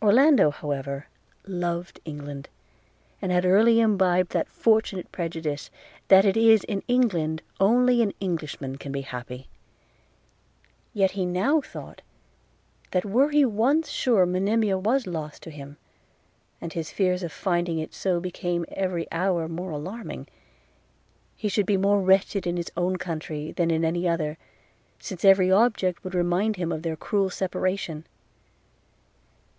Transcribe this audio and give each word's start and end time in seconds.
Orlando, 0.00 0.50
however, 0.50 1.06
loved 1.44 2.00
England, 2.06 2.48
and 3.20 3.30
had 3.30 3.44
early 3.44 3.78
imbibed 3.78 4.30
that 4.32 4.48
fortunate 4.48 5.12
prejudice, 5.12 5.70
that 6.08 6.24
it 6.24 6.34
is 6.34 6.64
in 6.64 6.82
England 6.88 7.42
only 7.60 8.00
an 8.00 8.14
Englishman 8.18 8.78
can 8.78 8.90
be 8.90 9.02
happy; 9.02 9.48
yet 10.94 11.10
he 11.10 11.26
now 11.26 11.60
thought, 11.60 12.00
that 12.92 13.04
were 13.04 13.28
he 13.28 13.44
once 13.44 13.90
sure 13.90 14.24
Monimia 14.24 14.78
was 14.78 15.06
lost 15.06 15.42
to 15.42 15.50
him 15.50 15.76
(and 16.58 16.72
his 16.72 16.90
fears 16.90 17.22
of 17.22 17.30
finding 17.30 17.78
it 17.78 17.92
so 17.92 18.18
became 18.18 18.64
every 18.70 19.06
hour 19.12 19.46
more 19.46 19.72
alarming), 19.72 20.26
he 21.36 21.50
should 21.50 21.66
be 21.66 21.76
more 21.76 22.00
wretched 22.00 22.46
in 22.46 22.56
his 22.56 22.72
own 22.78 22.96
country 22.96 23.52
than 23.52 23.70
in 23.70 23.84
any 23.84 24.08
other, 24.08 24.38
since 24.98 25.22
every 25.22 25.52
object 25.52 26.02
would 26.02 26.14
remind 26.14 26.56
him 26.56 26.72
of 26.72 26.80
their 26.80 26.96
cruel 26.96 27.28
separation. 27.28 28.06